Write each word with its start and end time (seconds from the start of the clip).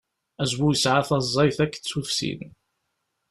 Azwu 0.43 0.67
yesɛa 0.71 1.01
taẓẓayt 1.07 1.57
akked 1.65 1.83
tufsin. 1.89 2.41